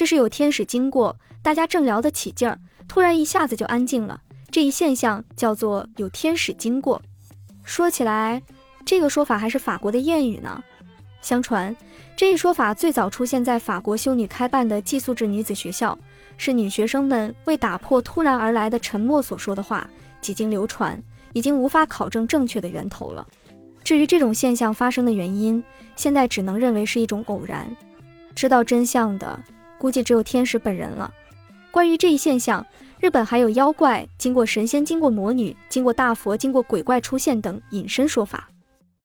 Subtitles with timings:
[0.00, 2.58] 这是有天使经过，大家正聊得起劲儿，
[2.88, 4.18] 突然一下子就安静了。
[4.50, 7.02] 这一现象叫做有天使经过。
[7.64, 8.42] 说起来，
[8.86, 10.64] 这个说法还是法国的谚语呢。
[11.20, 11.76] 相传，
[12.16, 15.98] 这一说法最早出现在法国修女开办的寄宿制女子学校，
[16.38, 19.86] 是女学生们为打破突然而来的沉默所说的话。
[20.22, 20.98] 几经流传，
[21.34, 23.26] 已经无法考证正确的源头了。
[23.84, 25.62] 至于这种现象发生的原因，
[25.94, 27.76] 现在只能认为是一种偶然。
[28.34, 29.38] 知道真相的。
[29.80, 31.10] 估计只有天使本人了。
[31.70, 32.66] 关于这一现象，
[33.00, 38.50] 日本还有妖怪经过神仙、经过魔女、经过大佛、经过鬼怪出现等隐身说法。